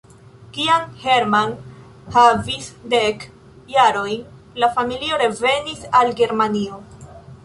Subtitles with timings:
[0.53, 1.51] Kiam Hermann
[2.15, 3.25] havis dek
[3.73, 4.23] jarojn,
[4.63, 6.81] la familio revenis al Germanio.